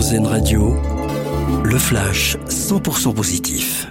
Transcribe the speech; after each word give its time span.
Radio, 0.00 0.74
le 1.62 1.76
flash 1.76 2.38
100% 2.48 3.12
positif. 3.12 3.86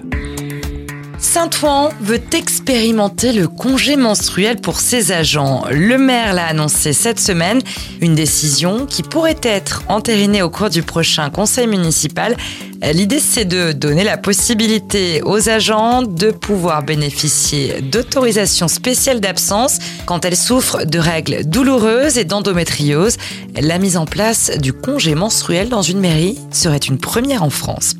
Saint-Ouen 1.19 1.89
veut 2.01 2.19
expérimenter 2.33 3.31
le 3.31 3.47
congé 3.47 3.95
menstruel 3.95 4.55
pour 4.59 4.79
ses 4.79 5.11
agents. 5.11 5.65
Le 5.69 5.99
maire 5.99 6.33
l'a 6.33 6.47
annoncé 6.47 6.93
cette 6.93 7.19
semaine, 7.19 7.61
une 8.01 8.15
décision 8.15 8.87
qui 8.87 9.03
pourrait 9.03 9.39
être 9.43 9.83
entérinée 9.87 10.41
au 10.41 10.49
cours 10.49 10.71
du 10.71 10.81
prochain 10.81 11.29
conseil 11.29 11.67
municipal. 11.67 12.35
L'idée, 12.81 13.19
c'est 13.19 13.43
de 13.43 13.73
donner 13.73 14.05
la 14.05 14.17
possibilité 14.17 15.21
aux 15.23 15.49
agents 15.49 16.01
de 16.01 16.31
pouvoir 16.31 16.81
bénéficier 16.81 17.81
d'autorisations 17.81 18.69
spéciales 18.69 19.19
d'absence 19.19 19.79
quand 20.05 20.23
elles 20.23 20.37
souffrent 20.37 20.85
de 20.85 20.97
règles 20.97 21.43
douloureuses 21.43 22.17
et 22.17 22.23
d'endométriose. 22.23 23.17
La 23.59 23.79
mise 23.79 23.97
en 23.97 24.05
place 24.05 24.51
du 24.57 24.71
congé 24.71 25.13
menstruel 25.13 25.67
dans 25.67 25.81
une 25.81 25.99
mairie 25.99 26.39
serait 26.51 26.77
une 26.77 26.99
première 26.99 27.43
en 27.43 27.49
France. 27.49 27.95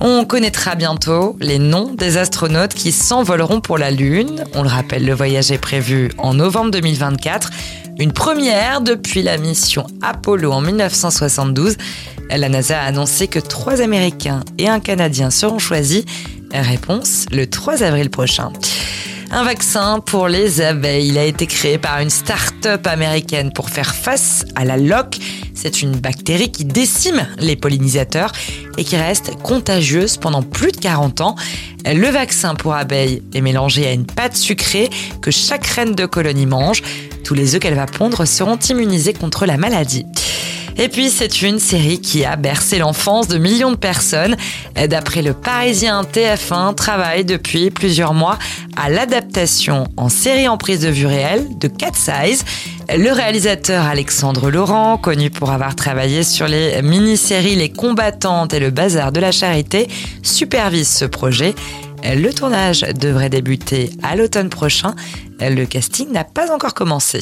On 0.00 0.24
connaîtra 0.24 0.74
bientôt 0.74 1.36
les 1.40 1.58
noms 1.58 1.92
des 1.92 2.16
astronautes 2.16 2.72
qui 2.72 2.92
s'envoleront 2.92 3.60
pour 3.60 3.78
la 3.78 3.90
Lune. 3.90 4.44
On 4.54 4.62
le 4.62 4.68
rappelle, 4.68 5.04
le 5.04 5.12
voyage 5.12 5.50
est 5.50 5.58
prévu 5.58 6.12
en 6.18 6.34
novembre 6.34 6.70
2024. 6.70 7.50
Une 7.98 8.12
première 8.12 8.80
depuis 8.80 9.22
la 9.22 9.38
mission 9.38 9.84
Apollo 10.02 10.52
en 10.52 10.60
1972. 10.60 11.76
La 12.30 12.48
NASA 12.48 12.80
a 12.80 12.84
annoncé 12.84 13.26
que 13.26 13.40
trois 13.40 13.80
Américains 13.80 14.44
et 14.56 14.68
un 14.68 14.78
Canadien 14.78 15.30
seront 15.30 15.58
choisis. 15.58 16.04
Réponse 16.52 17.26
le 17.32 17.48
3 17.50 17.82
avril 17.82 18.08
prochain. 18.08 18.52
Un 19.32 19.42
vaccin 19.42 19.98
pour 19.98 20.28
les 20.28 20.60
abeilles. 20.60 21.08
Il 21.08 21.18
a 21.18 21.24
été 21.24 21.46
créé 21.46 21.76
par 21.76 21.98
une 21.98 22.08
start-up 22.08 22.86
américaine 22.86 23.52
pour 23.52 23.68
faire 23.68 23.92
face 23.94 24.44
à 24.54 24.64
la 24.64 24.76
loque. 24.76 25.16
C'est 25.54 25.82
une 25.82 25.96
bactérie 25.96 26.52
qui 26.52 26.64
décime 26.64 27.26
les 27.40 27.56
pollinisateurs 27.56 28.30
et 28.76 28.84
qui 28.84 28.96
reste 28.96 29.34
contagieuse 29.42 30.18
pendant 30.18 30.42
plus 30.42 30.70
de 30.70 30.76
40 30.76 31.20
ans. 31.20 31.34
Le 31.84 32.08
vaccin 32.10 32.54
pour 32.54 32.74
abeilles 32.74 33.22
est 33.34 33.40
mélangé 33.40 33.88
à 33.88 33.92
une 33.92 34.06
pâte 34.06 34.36
sucrée 34.36 34.88
que 35.20 35.32
chaque 35.32 35.66
reine 35.66 35.96
de 35.96 36.06
colonie 36.06 36.46
mange. 36.46 36.82
Tous 37.28 37.34
les 37.34 37.54
œufs 37.54 37.60
qu'elle 37.60 37.74
va 37.74 37.84
pondre 37.84 38.26
seront 38.26 38.56
immunisés 38.56 39.12
contre 39.12 39.44
la 39.44 39.58
maladie. 39.58 40.06
Et 40.78 40.88
puis, 40.88 41.10
c'est 41.10 41.42
une 41.42 41.58
série 41.58 42.00
qui 42.00 42.24
a 42.24 42.36
bercé 42.36 42.78
l'enfance 42.78 43.28
de 43.28 43.36
millions 43.36 43.70
de 43.70 43.76
personnes. 43.76 44.34
D'après 44.88 45.20
le 45.20 45.34
Parisien, 45.34 46.04
TF1 46.10 46.74
travaille 46.74 47.26
depuis 47.26 47.68
plusieurs 47.68 48.14
mois 48.14 48.38
à 48.76 48.88
l'adaptation 48.88 49.84
en 49.98 50.08
série 50.08 50.48
en 50.48 50.56
prise 50.56 50.80
de 50.80 50.88
vue 50.88 51.04
réelle 51.04 51.44
de 51.58 51.68
Cat 51.68 51.92
Size. 51.92 52.46
Le 52.88 53.12
réalisateur 53.12 53.84
Alexandre 53.84 54.50
Laurent, 54.50 54.96
connu 54.96 55.28
pour 55.28 55.50
avoir 55.50 55.76
travaillé 55.76 56.22
sur 56.22 56.48
les 56.48 56.80
mini-séries 56.80 57.56
Les 57.56 57.68
combattantes 57.68 58.54
et 58.54 58.58
le 58.58 58.70
bazar 58.70 59.12
de 59.12 59.20
la 59.20 59.32
charité, 59.32 59.86
supervise 60.22 60.88
ce 60.88 61.04
projet. 61.04 61.54
Le 62.04 62.30
tournage 62.32 62.80
devrait 62.80 63.30
débuter 63.30 63.90
à 64.02 64.16
l'automne 64.16 64.48
prochain. 64.48 64.94
Le 65.40 65.64
casting 65.64 66.10
n'a 66.12 66.24
pas 66.24 66.52
encore 66.52 66.74
commencé 66.74 67.20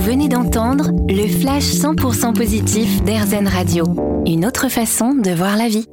venez 0.00 0.28
d'entendre 0.28 0.90
le 1.08 1.28
flash 1.28 1.64
100% 1.64 2.34
positif 2.34 3.02
d'Airzen 3.04 3.46
Radio. 3.46 3.84
Une 4.26 4.46
autre 4.46 4.68
façon 4.68 5.14
de 5.14 5.30
voir 5.30 5.56
la 5.56 5.68
vie. 5.68 5.86